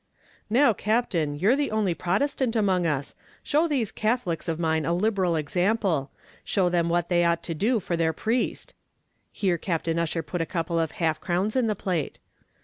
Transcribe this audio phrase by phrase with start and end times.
[0.49, 3.13] "Now, Captain, you're the only Protestant among us;
[3.43, 6.09] show these Catholics of mine a liberal example
[6.43, 8.73] show them what they ought to do for their priest,"
[9.31, 12.17] here Captain Ussher put a couple of half crowns in the plate.